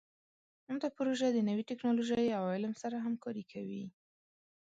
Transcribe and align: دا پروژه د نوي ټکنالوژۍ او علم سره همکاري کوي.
دا 0.81 0.87
پروژه 0.97 1.27
د 1.33 1.39
نوي 1.49 1.63
ټکنالوژۍ 1.69 2.27
او 2.37 2.43
علم 2.55 2.73
سره 2.83 2.95
همکاري 3.05 3.43
کوي. 3.51 3.83